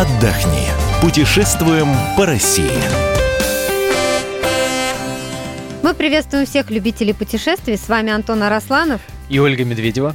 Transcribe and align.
отдохни. 0.00 0.68
Путешествуем 1.02 1.88
по 2.16 2.24
России. 2.24 2.70
Мы 5.82 5.92
приветствуем 5.92 6.46
всех 6.46 6.70
любителей 6.70 7.14
путешествий. 7.14 7.76
С 7.76 7.88
вами 7.88 8.12
Антон 8.12 8.44
Арасланов 8.44 9.00
и 9.28 9.40
Ольга 9.40 9.64
Медведева. 9.64 10.14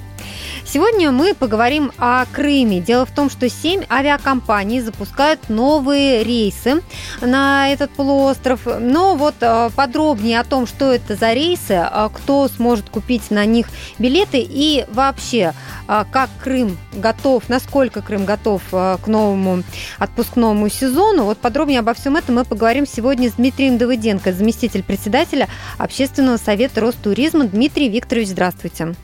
Сегодня 0.73 1.11
мы 1.11 1.35
поговорим 1.35 1.91
о 1.99 2.25
Крыме. 2.25 2.79
Дело 2.79 3.05
в 3.05 3.11
том, 3.11 3.29
что 3.29 3.47
семь 3.47 3.83
авиакомпаний 3.91 4.79
запускают 4.79 5.47
новые 5.47 6.23
рейсы 6.23 6.81
на 7.21 7.71
этот 7.71 7.91
полуостров. 7.91 8.61
Но 8.79 9.15
вот 9.15 9.35
э, 9.41 9.70
подробнее 9.75 10.39
о 10.39 10.43
том, 10.43 10.65
что 10.65 10.91
это 10.91 11.15
за 11.15 11.34
рейсы, 11.34 11.73
э, 11.75 12.09
кто 12.12 12.48
сможет 12.48 12.89
купить 12.89 13.29
на 13.29 13.45
них 13.45 13.67
билеты 13.99 14.43
и 14.43 14.85
вообще, 14.88 15.53
э, 15.88 16.05
как 16.12 16.31
Крым 16.43 16.76
готов, 16.91 17.49
насколько 17.49 18.01
Крым 18.01 18.26
готов 18.26 18.63
к 18.71 19.05
новому 19.05 19.62
отпускному 19.99 20.70
сезону. 20.70 21.26
Вот 21.26 21.37
подробнее 21.37 21.81
обо 21.81 21.93
всем 21.93 22.15
этом 22.15 22.34
мы 22.34 22.45
поговорим 22.45 22.87
сегодня 22.87 23.29
с 23.29 23.34
Дмитрием 23.34 23.77
Давыденко, 23.77 24.34
заместитель 24.34 24.81
председателя 24.81 25.49
Общественного 25.77 26.37
совета 26.37 26.81
Ростуризма. 26.81 27.43
Дмитрий 27.43 27.90
Викторович, 27.90 28.29
здравствуйте. 28.29 28.95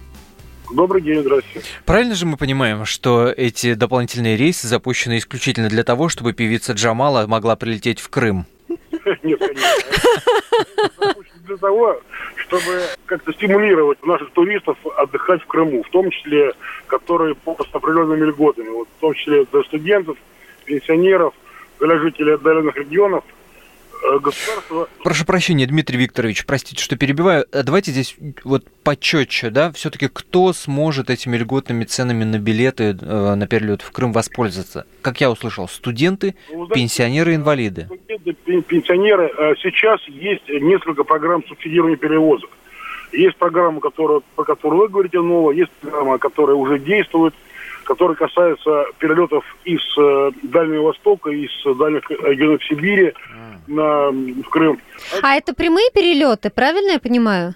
Добрый 0.72 1.02
день, 1.02 1.22
здравствуйте. 1.22 1.68
Правильно 1.86 2.14
же 2.14 2.26
мы 2.26 2.38
понимаем, 2.38 2.86
что 2.86 3.28
эти 3.36 3.73
дополнительные 3.73 4.38
рейсы 4.38 4.68
запущены 4.68 5.18
исключительно 5.18 5.68
для 5.68 5.84
того, 5.84 6.09
чтобы 6.09 6.34
певица 6.34 6.73
Джамала 6.73 7.26
могла 7.26 7.55
прилететь 7.55 8.00
в 8.00 8.09
Крым? 8.09 8.45
Нет, 9.23 9.40
конечно. 9.40 9.70
Для 11.45 11.58
того, 11.58 12.00
чтобы 12.36 12.81
как-то 13.08 13.34
стимулировать 13.34 14.06
наших 14.06 14.30
туристов 14.31 14.78
отдыхать 14.98 15.42
в 15.42 15.48
Крыму, 15.48 15.81
в 15.81 15.89
том 15.89 16.11
числе, 16.11 16.53
которые 16.86 17.36
с 17.36 17.76
определенными 17.76 18.26
льготами, 18.26 18.70
вот, 18.70 18.88
в 18.98 19.02
том 19.02 19.16
числе 19.16 19.45
для 19.52 19.64
студентов, 19.64 20.17
пенсионеров, 20.66 21.33
для 21.80 21.98
жителей 21.98 22.33
отдаленных 22.33 22.76
регионов– 22.76 23.23
государство... 24.22 24.88
Прошу 25.03 25.25
прощения, 25.25 25.66
Дмитрий 25.66 25.97
Викторович, 25.97 26.45
простите, 26.45 26.83
что 26.83 26.95
перебиваю. 26.95 27.45
Э, 27.52 27.64
давайте 27.64 27.92
здесь 27.92 28.16
вот 28.44 28.66
почетче, 28.83 29.50
да, 29.50 29.72
все-таки 29.72 30.08
кто 30.08 30.53
сможет 30.53 31.09
этими 31.09 31.38
льготными 31.38 31.83
ценами 31.83 32.23
на 32.23 32.39
билеты 32.39 32.97
э, 33.00 33.36
на 33.36 33.47
перелет 33.47 33.81
в 33.81 33.92
Крым 33.92 34.11
воспользоваться? 34.11 34.86
Как 35.02 35.22
я 35.22 35.30
услышал, 35.31 35.67
студенты, 35.67 36.36
ну, 36.50 36.66
знаете, 36.66 36.73
пенсионеры, 36.73 37.36
инвалиды. 37.36 37.86
Студенты, 37.86 38.61
пенсионеры. 38.61 39.30
Сейчас 39.61 40.02
есть 40.08 40.47
несколько 40.50 41.03
программ 41.03 41.44
субсидирования 41.47 41.97
перевозок. 41.97 42.50
Есть 43.11 43.38
программа, 43.38 43.80
которая, 43.80 44.22
про 44.36 44.44
которую 44.44 44.81
вы 44.81 44.88
говорите, 44.89 45.20
новая, 45.20 45.55
есть 45.55 45.72
программа, 45.81 46.17
которая 46.17 46.55
уже 46.55 46.80
действует– 46.80 47.33
который 47.90 48.16
касается 48.16 48.86
перелетов 49.00 49.44
из 49.66 49.82
э, 49.98 50.32
Дальнего 50.44 50.84
Востока, 50.84 51.32
из 51.32 51.50
дальних 51.76 52.08
регионов 52.12 52.64
Сибири 52.64 53.14
на, 53.66 54.12
в 54.12 54.50
Крым. 54.50 54.80
А 55.23 55.36
это 55.36 55.56
прямые 55.56 55.90
перелеты, 55.92 56.52
правильно 56.52 56.92
я 56.92 57.00
понимаю? 57.00 57.56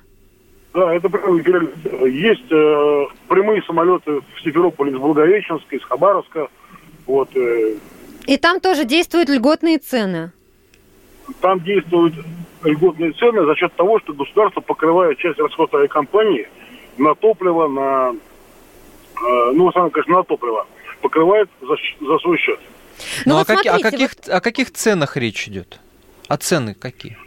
Да, 0.74 0.92
это 0.92 1.08
прямые 1.08 1.44
перелеты. 1.44 2.10
Есть 2.10 2.52
э, 2.52 3.06
прямые 3.28 3.62
самолеты 3.62 4.22
в 4.22 4.44
Симферополь 4.44 4.90
из 4.90 4.98
Благовещенска, 4.98 5.76
из 5.76 5.84
Хабаровска. 5.84 6.48
Вот, 7.06 7.30
э. 7.36 7.76
И 8.26 8.38
там 8.38 8.60
тоже 8.60 8.86
действуют 8.86 9.30
льготные 9.30 9.78
цены? 9.78 10.32
Там 11.42 11.60
действуют 11.60 12.16
льготные 12.64 13.12
цены 13.12 13.46
за 13.46 13.56
счет 13.56 13.72
того, 13.76 14.00
что 14.00 14.14
государство 14.14 14.62
покрывает 14.62 15.20
часть 15.20 15.38
расхода 15.38 15.78
авиакомпании 15.78 16.48
на 16.98 17.14
топливо, 17.14 17.68
на 17.68 18.16
ну, 19.54 19.66
в 19.66 19.70
основном, 19.70 19.92
конечно, 19.92 20.18
на 20.18 20.24
топливо, 20.24 20.68
покрывает 21.02 21.50
за, 21.62 21.76
за 22.06 22.18
свой 22.20 22.38
счет. 22.38 22.60
Ну, 23.26 23.34
ну 23.34 23.36
вот 23.36 23.50
а, 23.50 23.54
смотрите, 23.54 23.70
о, 23.70 23.80
каких, 23.80 24.12
вот... 24.16 24.30
о 24.30 24.42
каких 24.42 24.72
ценах 24.72 25.18
речь 25.18 25.48
идет? 25.48 25.80
А 26.28 26.38
цены 26.38 26.74
какие? 26.74 27.18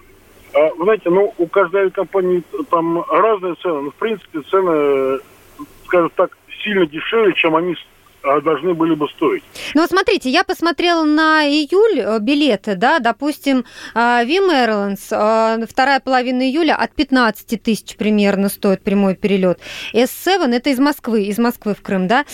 А, 0.54 0.70
вы 0.74 0.84
знаете, 0.84 1.10
ну, 1.10 1.34
у 1.36 1.46
каждой 1.46 1.90
компании 1.90 2.42
там 2.70 3.02
разные 3.10 3.54
цены, 3.56 3.82
но, 3.82 3.90
в 3.90 3.94
принципе, 3.94 4.40
цены, 4.42 5.20
скажем 5.86 6.10
так, 6.16 6.36
сильно 6.62 6.86
дешевле, 6.86 7.34
чем 7.34 7.56
они 7.56 7.74
а, 7.74 7.78
должны 8.42 8.74
были 8.74 8.94
бы 8.94 9.08
стоить. 9.08 9.42
Ну, 9.74 9.82
вот 9.82 9.90
смотрите, 9.90 10.30
я 10.30 10.44
посмотрела 10.44 11.04
на 11.04 11.44
июль 11.44 12.00
э, 12.00 12.18
билеты, 12.20 12.74
да, 12.74 12.98
допустим, 12.98 13.58
Вим 13.58 13.64
а, 13.94 14.24
Airlines, 14.24 15.08
а, 15.10 15.58
вторая 15.66 16.00
половина 16.00 16.42
июля 16.42 16.74
от 16.74 16.94
15 16.94 17.62
тысяч 17.62 17.96
примерно 17.96 18.48
стоит 18.48 18.82
прямой 18.82 19.14
перелет. 19.14 19.60
S7, 19.92 20.52
это 20.54 20.70
из 20.70 20.78
Москвы, 20.78 21.24
из 21.24 21.38
Москвы 21.38 21.74
в 21.74 21.82
Крым, 21.82 22.08
да, 22.08 22.24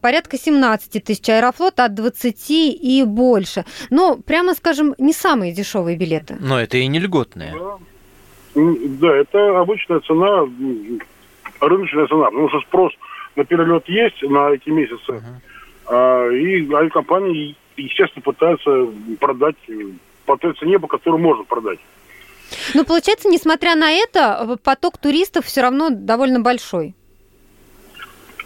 порядка 0.00 0.38
17 0.38 1.04
тысяч, 1.04 1.28
Аэрофлот 1.28 1.80
от 1.80 1.94
20 1.94 2.50
и 2.50 3.04
больше. 3.06 3.64
Но, 3.90 4.16
прямо 4.16 4.54
скажем, 4.54 4.94
не 4.98 5.12
самые 5.12 5.52
дешевые 5.52 5.96
билеты. 5.96 6.36
Но 6.40 6.60
это 6.60 6.78
и 6.78 6.86
не 6.86 6.98
льготные. 6.98 7.52
Да, 7.52 7.78
да 8.54 9.16
это 9.16 9.60
обычная 9.60 10.00
цена, 10.00 10.48
рыночная 11.60 12.06
цена, 12.06 12.26
потому 12.26 12.48
что 12.48 12.60
спрос 12.60 12.92
на 13.36 13.44
перелет 13.44 13.88
есть 13.88 14.22
на 14.22 14.50
эти 14.50 14.68
месяцы. 14.70 15.22
Uh-huh. 15.88 16.36
И 16.36 16.72
авиакомпании, 16.72 17.54
естественно, 17.76 18.22
пытаются 18.22 18.88
продать 19.20 19.56
по 20.24 20.36
той 20.36 20.54
цене, 20.54 20.78
по 20.78 20.88
которой 20.88 21.20
можно 21.20 21.44
продать. 21.44 21.78
Ну, 22.74 22.84
получается, 22.84 23.28
несмотря 23.28 23.74
на 23.74 23.90
это, 23.90 24.58
поток 24.62 24.98
туристов 24.98 25.46
все 25.46 25.62
равно 25.62 25.90
довольно 25.90 26.40
большой. 26.40 26.94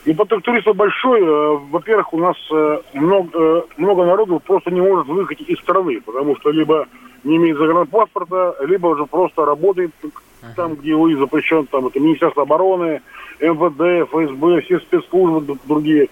Ну, 0.06 0.14
поток 0.14 0.42
туристов 0.42 0.76
большой. 0.76 1.20
Э, 1.20 1.58
во-первых, 1.70 2.12
у 2.14 2.18
нас 2.18 2.36
э, 2.50 2.78
много, 2.94 3.38
э, 3.38 3.62
много 3.76 4.06
народу 4.06 4.40
просто 4.40 4.70
не 4.70 4.80
может 4.80 5.06
выехать 5.06 5.40
из 5.42 5.58
страны, 5.58 6.00
потому 6.00 6.36
что 6.36 6.50
либо 6.50 6.88
не 7.25 7.36
имеет 7.36 7.58
загранпаспорта, 7.58 8.56
либо 8.66 8.88
уже 8.88 9.06
просто 9.06 9.44
работает 9.44 9.91
uh-huh. 10.03 10.54
там, 10.56 10.75
где 10.75 10.91
его 10.91 11.08
запрещен, 11.16 11.66
там 11.66 11.86
это 11.86 12.00
Министерство 12.00 12.42
обороны, 12.42 13.03
МВД, 13.41 14.08
ФСБ, 14.10 14.60
все 14.62 14.81
спецслужбы 14.81 15.59
другие. 15.64 16.09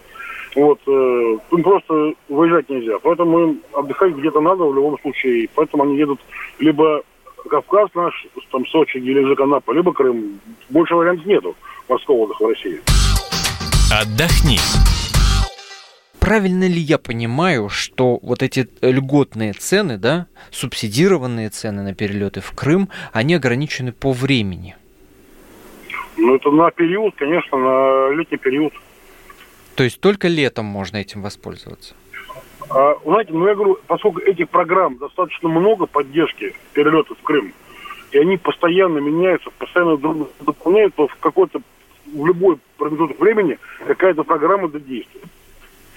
Вот, 0.54 0.80
э, 0.86 1.38
им 1.52 1.62
просто 1.62 2.14
выезжать 2.28 2.68
нельзя. 2.68 2.98
Поэтому 3.02 3.40
им 3.40 3.60
отдыхать 3.72 4.14
где-то 4.14 4.40
надо 4.40 4.64
в 4.64 4.74
любом 4.74 4.98
случае. 5.00 5.48
Поэтому 5.54 5.84
они 5.84 5.96
едут 5.96 6.20
либо 6.58 7.02
Кавказ 7.48 7.90
наш, 7.94 8.26
там 8.50 8.66
Сочи 8.66 8.96
или 8.96 9.24
же 9.24 9.36
Канапа, 9.36 9.72
либо 9.72 9.92
Крым. 9.92 10.40
Больше 10.70 10.94
вариантов 10.94 11.26
нету 11.26 11.54
морского 11.88 12.16
отдыха 12.16 12.44
в 12.44 12.48
России. 12.48 12.80
Отдохни. 13.92 14.58
Правильно 16.28 16.68
ли 16.68 16.78
я 16.78 16.98
понимаю, 16.98 17.70
что 17.70 18.18
вот 18.20 18.42
эти 18.42 18.68
льготные 18.82 19.54
цены, 19.54 19.96
да, 19.96 20.26
субсидированные 20.50 21.48
цены 21.48 21.82
на 21.82 21.94
перелеты 21.94 22.42
в 22.42 22.52
Крым, 22.52 22.90
они 23.14 23.32
ограничены 23.32 23.92
по 23.92 24.12
времени? 24.12 24.76
Ну, 26.18 26.34
это 26.34 26.50
на 26.50 26.70
период, 26.70 27.14
конечно, 27.16 27.56
на 27.56 28.10
летний 28.10 28.36
период. 28.36 28.74
То 29.74 29.84
есть 29.84 30.02
только 30.02 30.28
летом 30.28 30.66
можно 30.66 30.98
этим 30.98 31.22
воспользоваться? 31.22 31.94
А, 32.68 32.98
знаете, 33.06 33.32
ну 33.32 33.48
я 33.48 33.54
говорю, 33.54 33.78
поскольку 33.86 34.20
этих 34.20 34.50
программ 34.50 34.98
достаточно 34.98 35.48
много 35.48 35.86
поддержки 35.86 36.54
перелетов 36.74 37.16
в 37.16 37.22
Крым, 37.22 37.54
и 38.12 38.18
они 38.18 38.36
постоянно 38.36 38.98
меняются, 38.98 39.48
постоянно 39.56 39.96
друг 39.96 40.28
дополняют, 40.40 40.94
то 40.94 41.08
в 41.08 41.16
какой-то 41.16 41.62
в 42.04 42.26
любой 42.26 42.58
промежуток 42.76 43.18
времени 43.18 43.58
какая-то 43.86 44.24
программа 44.24 44.68
действует. 44.68 45.24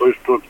То 0.02 0.08
есть 0.08 0.20
вот, 0.26 0.42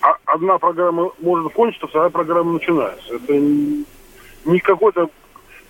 а, 0.00 0.16
одна 0.26 0.56
программа 0.58 1.10
может 1.18 1.52
кончиться, 1.54 1.88
вторая 1.88 2.08
программа 2.08 2.52
начинается. 2.52 3.16
Это 3.16 3.34
не 3.36 4.60
какой-то 4.60 5.10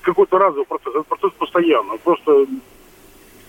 какой-то 0.03 0.39
разовый 0.39 0.67
процесс, 0.67 0.95
это 0.95 1.03
процесс 1.05 1.33
постоянный. 1.39 1.99
Просто 2.01 2.47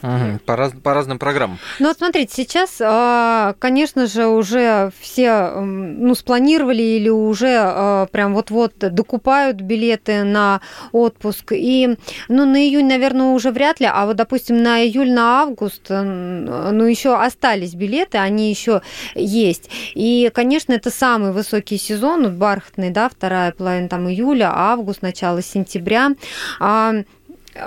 Угу, 0.03 0.39
по, 0.45 0.55
раз, 0.55 0.73
по 0.83 0.93
разным 0.93 1.19
программам. 1.19 1.59
Ну 1.79 1.89
вот 1.89 1.97
смотрите, 1.97 2.33
сейчас, 2.33 2.77
а, 2.81 3.53
конечно 3.59 4.07
же, 4.07 4.27
уже 4.27 4.91
все 4.99 5.51
ну, 5.51 6.15
спланировали 6.15 6.81
или 6.81 7.09
уже 7.09 7.55
а, 7.59 8.07
прям 8.07 8.33
вот-вот 8.33 8.73
докупают 8.77 9.61
билеты 9.61 10.23
на 10.23 10.61
отпуск. 10.91 11.51
И 11.51 11.97
ну, 12.29 12.45
на 12.45 12.57
июнь, 12.57 12.87
наверное, 12.87 13.27
уже 13.27 13.51
вряд 13.51 13.79
ли, 13.79 13.87
а 13.91 14.05
вот, 14.05 14.15
допустим, 14.15 14.61
на 14.63 14.83
июль, 14.83 15.11
на 15.11 15.41
август, 15.41 15.89
ну, 15.89 16.83
еще 16.85 17.15
остались 17.15 17.75
билеты, 17.75 18.17
они 18.17 18.49
еще 18.49 18.81
есть. 19.13 19.69
И, 19.93 20.31
конечно, 20.33 20.73
это 20.73 20.89
самый 20.89 21.31
высокий 21.31 21.77
сезон, 21.77 22.35
бархатный, 22.35 22.89
да, 22.89 23.07
вторая 23.09 23.51
половина 23.51 23.89
там 23.89 24.09
июля, 24.09 24.51
август, 24.53 25.01
начало 25.01 25.41
сентября. 25.41 26.11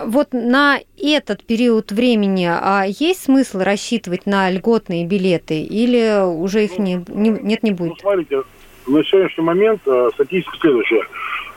Вот 0.06 0.28
на 0.32 0.78
этот 0.96 1.44
период 1.44 1.92
времени 1.92 2.48
а 2.50 2.84
есть 2.86 3.24
смысл 3.24 3.58
рассчитывать 3.58 4.26
на 4.26 4.50
льготные 4.50 5.06
билеты 5.06 5.62
или 5.62 6.24
уже 6.24 6.64
их 6.64 6.78
не, 6.78 7.04
не, 7.08 7.30
нет, 7.30 7.62
не 7.62 7.72
будет? 7.72 7.92
Ну, 7.92 7.96
смотрите, 8.00 8.42
на 8.86 9.04
сегодняшний 9.04 9.44
момент 9.44 9.80
э, 9.86 10.10
статистика 10.14 10.56
следующая. 10.60 11.02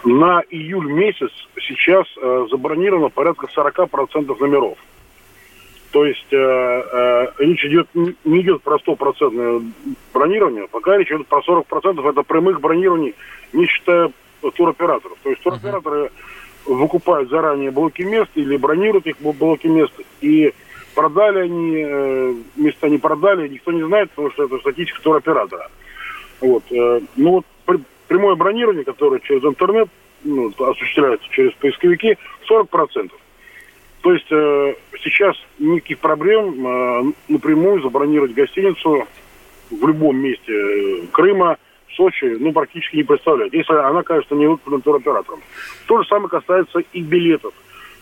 На 0.03 0.41
июль 0.49 0.91
месяц 0.91 1.31
сейчас 1.61 2.05
э, 2.21 2.47
забронировано 2.51 3.09
порядка 3.09 3.47
40% 3.55 4.39
номеров. 4.39 4.77
То 5.91 6.05
есть 6.05 6.27
э, 6.31 6.37
э, 6.37 7.27
речь 7.39 7.63
идет 7.65 7.87
не 7.95 8.41
идет 8.41 8.61
про 8.61 8.77
стопроцентное 8.79 9.61
бронирование, 10.13 10.67
пока 10.67 10.97
речь 10.97 11.11
идет 11.11 11.27
про 11.27 11.39
40% 11.39 12.09
это 12.09 12.23
прямых 12.23 12.59
бронирований, 12.59 13.15
не 13.53 13.65
считая 13.67 14.11
туроператоров. 14.55 15.17
То 15.23 15.29
есть 15.29 15.41
туроператоры 15.41 16.11
выкупают 16.67 17.29
заранее 17.29 17.71
блоки 17.71 18.01
мест 18.01 18.29
или 18.35 18.57
бронируют 18.57 19.07
их 19.07 19.17
блоки 19.19 19.67
мест, 19.67 19.93
и 20.21 20.53
продали 20.93 21.39
они, 21.39 21.75
э, 21.77 22.33
места 22.55 22.89
не 22.89 22.97
продали, 22.97 23.47
никто 23.47 23.71
не 23.71 23.83
знает, 23.85 24.09
потому 24.09 24.31
что 24.31 24.45
это 24.45 24.57
статистика 24.59 25.01
туроператора. 25.01 25.69
Вот. 26.41 26.63
Э, 26.71 27.01
ну 27.15 27.43
вот 27.65 27.79
прямое 28.07 28.35
бронирование, 28.35 28.83
которое 28.83 29.19
через 29.19 29.43
интернет 29.43 29.89
ну, 30.23 30.51
осуществляется 30.57 31.27
через 31.29 31.53
поисковики, 31.53 32.17
40%. 32.49 33.11
То 34.01 34.13
есть 34.13 34.27
э, 34.31 34.75
сейчас 35.03 35.35
никаких 35.59 35.99
проблем 35.99 37.13
напрямую 37.27 37.81
забронировать 37.81 38.33
гостиницу 38.33 39.07
в 39.69 39.87
любом 39.87 40.17
месте 40.17 41.07
Крыма, 41.11 41.57
Сочи, 41.95 42.35
ну, 42.39 42.51
практически 42.53 42.97
не 42.97 43.03
представляет, 43.03 43.53
если 43.53 43.73
она, 43.73 44.03
конечно, 44.03 44.35
не 44.35 44.47
выкуплена 44.47 44.81
туроператором. 44.81 45.41
То 45.87 46.01
же 46.01 46.07
самое 46.07 46.29
касается 46.29 46.79
и 46.79 47.01
билетов. 47.01 47.53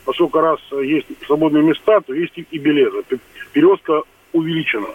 Поскольку 0.06 0.40
раз 0.40 0.60
есть 0.72 1.08
свободные 1.26 1.64
места, 1.64 2.02
то 2.02 2.14
есть 2.14 2.34
и 2.38 2.58
билеты. 2.58 3.20
Перевозка 3.54 4.04
увеличена. 4.34 4.88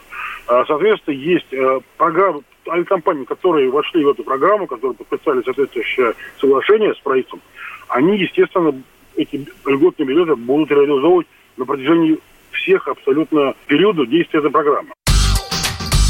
А, 0.46 0.64
соответственно, 0.66 1.14
есть 1.14 1.52
э, 1.52 1.80
программы, 1.96 2.42
авиакомпании, 2.68 3.24
которые 3.24 3.70
вошли 3.70 4.04
в 4.04 4.10
эту 4.10 4.22
программу, 4.22 4.66
которые 4.66 4.94
подписали 4.94 5.42
соответствующее 5.42 6.14
соглашение 6.40 6.94
с 6.94 6.98
правительством, 6.98 7.40
они, 7.88 8.18
естественно, 8.18 8.72
эти 9.16 9.46
льготные 9.66 10.06
билеты 10.06 10.36
будут 10.36 10.70
реализовывать 10.70 11.26
на 11.56 11.64
протяжении 11.64 12.18
всех 12.52 12.86
абсолютно 12.88 13.54
периодов 13.66 14.08
действия 14.08 14.40
этой 14.40 14.50
программы. 14.50 14.90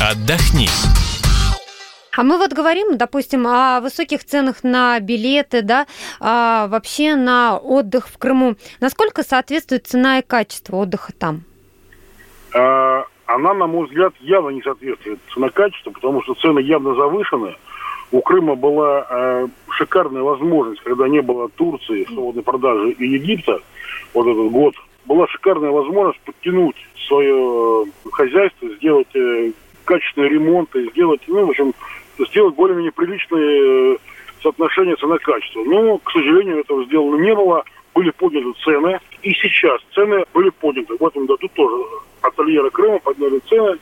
Отдохни. 0.01 0.69
А 2.17 2.25
мы 2.25 2.39
вот 2.39 2.53
говорим, 2.53 2.97
допустим, 2.97 3.47
о 3.47 3.81
высоких 3.81 4.25
ценах 4.25 4.65
на 4.65 4.99
билеты, 5.01 5.63
да, 5.63 5.87
а 6.19 6.67
вообще 6.67 7.15
на 7.15 7.57
отдых 7.57 8.09
в 8.09 8.19
Крыму. 8.19 8.57
Насколько 8.81 9.23
соответствует 9.23 9.87
цена 9.87 10.19
и 10.19 10.23
качество 10.23 10.77
отдыха 10.77 11.13
там? 11.13 11.43
А, 12.53 13.05
она, 13.27 13.55
на 13.55 13.67
мой 13.67 13.87
взгляд, 13.87 14.13
явно 14.21 14.51
не 14.51 14.63
соответствует 14.63 15.21
цена-качество, 15.33 15.93
потому 15.93 16.23
что 16.23 16.35
цены 16.35 16.59
явно 16.61 16.95
завышены. 16.95 17.57
У 18.11 18.21
Крыма 18.23 18.57
была 18.57 19.07
э, 19.09 19.49
шикарная 19.71 20.23
возможность, 20.23 20.83
когда 20.83 21.07
не 21.07 21.23
было 21.23 21.49
Турции, 21.49 22.07
свободной 22.07 22.43
продажи 22.43 22.91
и 22.91 23.07
Египта, 23.07 23.61
вот 24.15 24.27
этот 24.27 24.51
год, 24.51 24.75
была 25.05 25.29
шикарная 25.29 25.71
возможность 25.71 26.21
подтянуть 26.23 26.75
свое 27.07 27.85
э, 27.85 28.11
хозяйство, 28.11 28.69
сделать 28.77 29.15
э, 29.15 29.53
качественный 29.85 30.29
ремонт 30.29 30.75
и 30.75 30.91
сделать, 30.91 31.21
ну, 31.29 31.47
в 31.47 31.51
общем, 31.51 31.73
сделать 32.27 32.55
более-менее 32.55 32.93
приличные 32.93 33.95
э, 33.95 33.99
соотношения 34.43 34.97
цена-качество. 34.97 35.65
Но, 35.65 35.99
к 35.99 36.11
сожалению, 36.11 36.61
этого 36.61 36.85
сделано 36.85 37.21
не 37.21 37.35
было. 37.35 37.65
Были 37.95 38.11
подняты 38.11 38.53
цены. 38.65 39.01
И 39.23 39.33
сейчас 39.33 39.81
цены 39.95 40.25
были 40.33 40.51
подняты. 40.51 40.97
В 40.99 41.07
этом 41.07 41.27
году 41.27 41.49
тоже 41.55 41.77
ательеры 42.23 42.71
Крыма 42.71 42.99
подняли 43.01 43.41
цены 43.49 43.79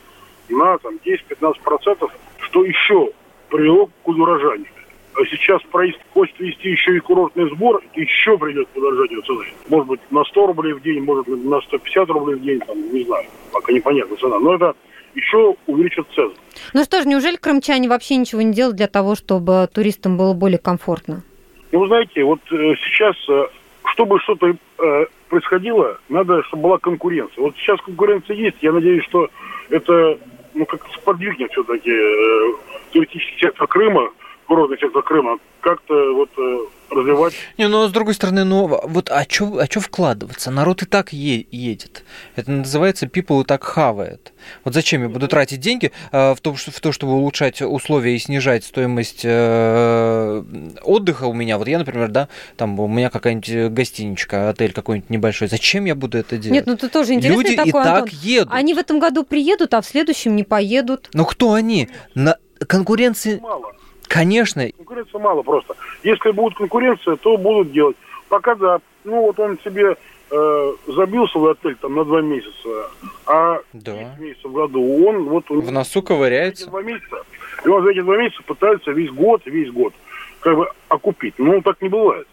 на 0.49 0.77
там, 0.79 0.95
10-15%, 1.05 2.09
что 2.39 2.65
еще 2.65 3.11
привело 3.49 3.89
к 4.03 4.07
удорожанию. 4.07 4.67
А 5.15 5.25
сейчас 5.25 5.61
правительство 5.71 6.07
хочет 6.13 6.39
вести 6.39 6.69
еще 6.69 6.95
и 6.95 6.99
курортный 6.99 7.49
сбор, 7.49 7.83
еще 7.95 8.37
придет 8.37 8.67
к 8.73 8.77
удорожанию 8.77 9.21
цены. 9.23 9.45
Может 9.67 9.87
быть, 9.87 9.99
на 10.11 10.23
100 10.23 10.47
рублей 10.47 10.73
в 10.73 10.81
день, 10.81 11.01
может 11.01 11.27
быть, 11.27 11.43
на 11.43 11.59
150 11.61 12.09
рублей 12.09 12.35
в 12.35 12.41
день, 12.41 12.59
там, 12.59 12.77
не 12.93 13.03
знаю, 13.03 13.25
пока 13.51 13.73
непонятна 13.73 14.15
цена. 14.17 14.39
Но 14.39 14.55
это 14.55 14.75
еще 15.15 15.55
увеличит 15.67 16.07
цену. 16.15 16.33
Ну 16.73 16.83
что 16.83 17.01
ж, 17.01 17.05
неужели 17.05 17.35
крымчане 17.35 17.89
вообще 17.89 18.15
ничего 18.17 18.41
не 18.41 18.53
делают 18.53 18.77
для 18.77 18.87
того, 18.87 19.15
чтобы 19.15 19.67
туристам 19.73 20.17
было 20.17 20.33
более 20.33 20.59
комфортно? 20.59 21.23
Ну, 21.71 21.85
знаете, 21.87 22.23
вот 22.23 22.39
э, 22.51 22.75
сейчас, 22.83 23.15
э, 23.29 23.47
чтобы 23.93 24.19
что-то 24.19 24.47
э, 24.47 25.05
происходило, 25.29 25.99
надо, 26.09 26.43
чтобы 26.43 26.63
была 26.63 26.77
конкуренция. 26.77 27.41
Вот 27.41 27.55
сейчас 27.57 27.79
конкуренция 27.81 28.35
есть, 28.35 28.57
я 28.61 28.71
надеюсь, 28.71 29.03
что 29.05 29.29
это 29.69 30.17
ну, 30.53 30.65
как 30.65 30.85
сподвигнет 30.93 31.51
все-таки 31.51 31.91
э, 31.91 32.53
туристический 32.91 33.39
сектор 33.39 33.67
Крыма, 33.67 34.09
курортный 34.49 34.79
сектор 34.79 35.03
Крыма, 35.03 35.37
как-то 35.61 35.93
вот 36.15 36.29
э, 36.35 36.57
развивать. 36.89 37.35
Не, 37.59 37.67
ну, 37.67 37.87
с 37.87 37.91
другой 37.91 38.15
стороны, 38.15 38.43
ну, 38.45 38.65
вот 38.65 39.11
а 39.11 39.23
что 39.29 39.59
а 39.59 39.67
чё 39.67 39.79
вкладываться? 39.79 40.49
Народ 40.49 40.81
и 40.81 40.87
так 40.87 41.13
е- 41.13 41.45
едет. 41.51 42.03
Это 42.35 42.49
называется 42.49 43.05
people 43.05 43.41
и 43.41 43.45
так 43.45 43.63
хавает. 43.63 44.33
Вот 44.63 44.73
зачем 44.73 45.03
я 45.03 45.09
буду 45.09 45.27
тратить 45.27 45.59
деньги 45.59 45.91
э, 46.11 46.33
в, 46.33 46.41
то, 46.41 46.55
в 46.55 46.79
то, 46.81 46.91
чтобы 46.91 47.13
улучшать 47.13 47.61
условия 47.61 48.15
и 48.15 48.19
снижать 48.19 48.63
стоимость 48.63 49.21
э, 49.23 50.43
отдыха 50.81 51.25
у 51.25 51.33
меня? 51.33 51.59
Вот 51.59 51.67
я, 51.67 51.77
например, 51.77 52.09
да, 52.09 52.27
там 52.57 52.79
у 52.79 52.87
меня 52.87 53.11
какая-нибудь 53.11 53.71
гостиничка, 53.71 54.49
отель 54.49 54.73
какой-нибудь 54.73 55.11
небольшой. 55.11 55.47
Зачем 55.47 55.85
я 55.85 55.93
буду 55.93 56.17
это 56.17 56.37
делать? 56.37 56.55
Нет, 56.55 56.65
ну 56.65 56.75
ты 56.75 56.89
тоже 56.89 57.13
интересный 57.13 57.43
Люди 57.43 57.55
такой, 57.55 57.69
и 57.69 57.73
так 57.73 58.03
Антон. 58.03 58.19
едут. 58.23 58.49
Они 58.51 58.73
в 58.73 58.79
этом 58.79 58.99
году 58.99 59.23
приедут, 59.23 59.75
а 59.75 59.81
в 59.81 59.85
следующем 59.85 60.35
не 60.35 60.43
поедут. 60.43 61.07
Ну 61.13 61.23
кто 61.25 61.53
они? 61.53 61.89
На 62.15 62.37
конкуренции, 62.67 63.37
Мало. 63.39 63.73
Конечно, 64.09 64.69
Конкуренции 64.77 65.17
мало 65.17 65.41
просто. 65.43 65.75
Если 66.03 66.31
будет 66.31 66.57
конкуренция, 66.57 67.15
то 67.15 67.37
будут 67.37 67.71
делать. 67.71 67.95
Пока 68.27 68.55
да. 68.55 68.79
Ну 69.05 69.21
вот 69.21 69.39
он 69.39 69.57
себе 69.63 69.95
э, 70.31 70.73
забил 70.87 71.27
свой 71.29 71.53
отель 71.53 71.75
там 71.75 71.95
на 71.95 72.03
два 72.03 72.21
месяца, 72.21 72.91
а 73.25 73.59
Да. 73.73 73.93
10 73.93 74.19
месяцев 74.19 74.51
в 74.51 74.53
году 74.53 75.07
он 75.07 75.23
вот 75.23 75.49
у 75.49 75.61
в 75.61 75.71
носу 75.71 76.01
ковыряется. 76.03 76.67
два 76.67 76.81
месяца, 76.81 77.23
и 77.63 77.67
он 77.69 77.83
за 77.83 77.91
эти 77.91 78.01
два 78.01 78.17
месяца 78.17 78.43
пытается 78.43 78.91
весь 78.91 79.11
год, 79.11 79.41
весь 79.45 79.71
год 79.71 79.93
как 80.41 80.55
бы 80.57 80.69
окупить. 80.89 81.35
Ну, 81.37 81.61
так 81.61 81.81
не 81.81 81.89
бывает. 81.89 82.27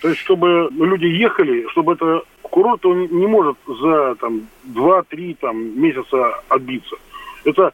То 0.00 0.08
есть, 0.08 0.20
чтобы 0.20 0.68
люди 0.70 1.06
ехали, 1.06 1.66
чтобы 1.70 1.94
это 1.94 2.22
курорт, 2.42 2.84
он 2.86 3.08
не 3.08 3.26
может 3.26 3.56
за 3.66 4.14
там 4.16 4.42
2-3 4.66 5.36
там, 5.40 5.80
месяца 5.80 6.40
отбиться. 6.48 6.96
Это 7.44 7.72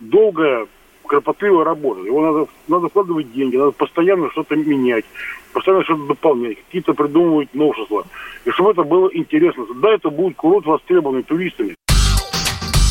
долгая, 0.00 0.66
кропотливая 1.08 1.64
работа. 1.64 2.02
Его 2.02 2.20
надо, 2.22 2.46
надо 2.68 2.88
вкладывать 2.88 3.32
деньги, 3.32 3.56
надо 3.56 3.72
постоянно 3.72 4.30
что-то 4.30 4.54
менять, 4.54 5.04
постоянно 5.52 5.84
что-то 5.84 6.06
дополнять, 6.06 6.58
какие-то 6.66 6.94
придумывать 6.94 7.52
новшества. 7.54 8.06
И 8.44 8.50
чтобы 8.50 8.70
это 8.70 8.84
было 8.84 9.10
интересно. 9.12 9.66
Да, 9.82 9.92
это 9.92 10.10
будет 10.10 10.36
курорт 10.36 10.66
востребованный 10.66 11.24
туристами. 11.24 11.74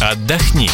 Отдохни. 0.03 0.67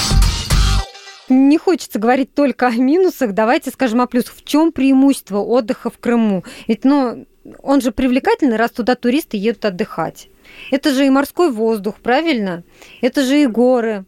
Не 1.29 1.57
хочется 1.57 1.99
говорить 1.99 2.33
только 2.33 2.67
о 2.67 2.71
минусах, 2.71 3.33
давайте 3.33 3.71
скажем 3.71 4.01
о 4.01 4.07
плюсах. 4.07 4.35
В 4.35 4.43
чем 4.43 4.71
преимущество 4.71 5.37
отдыха 5.37 5.89
в 5.89 5.97
Крыму? 5.97 6.43
Ведь, 6.67 6.83
ну, 6.83 7.25
он 7.61 7.81
же 7.81 7.91
привлекательный, 7.91 8.57
раз 8.57 8.71
туда 8.71 8.95
туристы 8.95 9.37
едут 9.37 9.65
отдыхать. 9.65 10.29
Это 10.71 10.91
же 10.91 11.05
и 11.05 11.09
морской 11.09 11.51
воздух, 11.51 11.95
правильно? 12.01 12.63
Это 13.01 13.23
же 13.23 13.41
и 13.41 13.47
горы. 13.47 14.05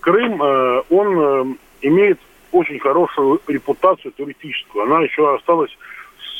Крым, 0.00 0.42
э, 0.42 0.82
он 0.90 1.18
э, 1.18 1.54
имеет 1.82 2.18
очень 2.54 2.78
хорошую 2.78 3.40
репутацию 3.48 4.12
туристическую. 4.12 4.84
Она 4.84 5.00
еще 5.02 5.34
осталась 5.34 5.76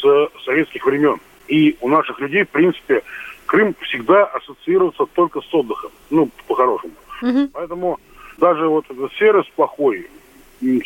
с 0.01 0.29
советских 0.45 0.87
времен. 0.87 1.17
И 1.49 1.77
у 1.81 1.89
наших 1.89 2.21
людей, 2.21 2.45
в 2.45 2.49
принципе, 2.51 3.03
Крым 3.47 3.75
всегда 3.83 4.25
ассоциируется 4.25 5.05
только 5.13 5.41
с 5.41 5.55
отдыхом. 5.55 5.91
Ну, 6.11 6.31
по-хорошему. 6.49 6.95
Мгм. 7.21 7.51
Поэтому 7.53 7.99
даже 8.39 8.67
вот 8.69 8.87
этот 8.89 9.13
сервис 9.15 9.45
плохой, 9.55 10.07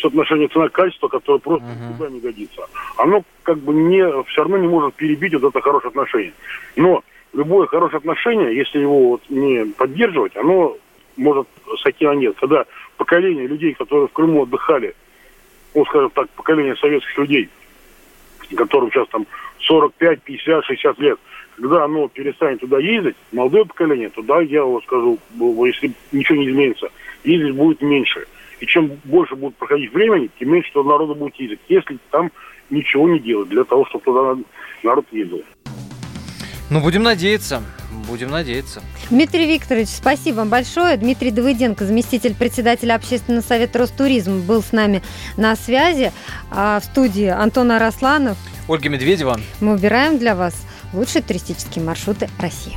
соотношение 0.01 0.49
цена-качество, 0.49 1.09
которое 1.09 1.39
просто 1.39 1.69
Мгм. 1.69 1.89
никуда 1.89 2.11
не 2.11 2.21
годится, 2.21 2.63
оно 2.97 3.23
как 3.45 3.59
бы 3.59 3.73
не, 3.75 4.03
все 4.25 4.43
равно 4.43 4.57
не 4.57 4.67
может 4.67 4.95
перебить 4.95 5.35
вот 5.35 5.45
это 5.45 5.61
хорошее 5.61 5.91
отношение. 5.91 6.33
Но 6.75 7.05
любое 7.33 7.67
хорошее 7.69 7.99
отношение, 7.99 8.57
если 8.57 8.81
его 8.81 9.11
вот 9.11 9.23
не 9.29 9.67
поддерживать, 9.67 10.37
оно 10.37 10.77
может 11.17 11.47
сойти 11.83 12.07
на 12.07 12.15
нет. 12.15 12.35
Когда 12.41 12.65
поколение 12.97 13.47
людей, 13.47 13.75
которые 13.75 14.09
в 14.09 14.13
Крыму 14.13 14.43
отдыхали, 14.43 14.95
ну, 15.75 15.85
скажем 15.87 16.11
так, 16.11 16.29
поколение 16.31 16.77
советских 16.77 17.19
людей, 17.19 17.49
которым 18.57 18.91
сейчас 18.91 19.09
там 19.09 19.27
45, 19.61 20.23
50, 20.23 20.65
60 20.65 20.99
лет, 20.99 21.19
когда 21.57 21.85
оно 21.85 22.09
перестанет 22.09 22.61
туда 22.61 22.79
ездить, 22.79 23.17
молодое 23.33 23.65
поколение, 23.65 24.11
туда, 24.11 24.41
я 24.41 24.65
вот 24.65 24.85
скажу, 24.85 25.19
если 25.67 25.93
ничего 26.13 26.39
не 26.39 26.51
изменится, 26.51 26.89
ездить 27.25 27.55
будет 27.55 27.83
меньше. 27.83 28.27
И 28.61 28.67
чем 28.67 28.91
больше 29.05 29.37
будет 29.37 29.57
проходить 29.57 29.93
времени, 29.93 30.31
тем 30.39 30.51
меньше 30.51 30.73
туда 30.73 30.91
народу 30.91 31.15
будет 31.15 31.37
ездить, 31.37 31.61
если 31.69 31.99
там 32.11 32.31
ничего 32.71 33.09
не 33.09 33.19
делать 33.19 33.49
для 33.49 33.65
того, 33.65 33.87
чтобы 33.87 34.05
туда 34.05 34.43
народ 34.83 35.07
ездил. 35.13 35.43
Ну, 36.71 36.81
будем 36.81 37.03
надеяться. 37.03 37.63
Будем 37.90 38.30
надеяться. 38.30 38.83
Дмитрий 39.11 39.47
Викторович, 39.47 39.88
спасибо 39.88 40.37
вам 40.37 40.49
большое. 40.49 40.97
Дмитрий 40.97 41.30
Давыденко, 41.30 41.87
заместитель 41.87 42.35
председателя 42.35 42.95
Общественного 42.95 43.42
совета 43.42 43.78
Ростуризм, 43.78 44.40
был 44.42 44.62
с 44.62 44.73
нами 44.73 45.02
на 45.37 45.57
связи. 45.57 46.12
А 46.50 46.80
в 46.80 46.85
студии 46.85 47.26
Антон 47.26 47.73
Арасланов. 47.73 48.37
Ольга 48.68 48.88
Медведева. 48.88 49.40
Мы 49.61 49.75
убираем 49.75 50.18
для 50.18 50.35
вас 50.35 50.54
лучшие 50.92 51.23
туристические 51.23 51.85
маршруты 51.85 52.28
России. 52.38 52.76